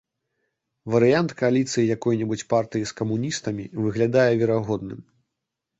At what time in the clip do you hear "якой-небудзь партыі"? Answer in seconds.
1.97-2.83